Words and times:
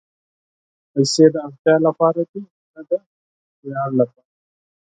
پېسې 0.91 1.25
د 1.33 1.35
اړتیا 1.47 1.75
لپاره 1.87 2.21
دي، 2.31 2.41
نه 2.73 2.81
د 2.89 2.91
فخر 3.59 3.89
لپاره. 3.99 4.27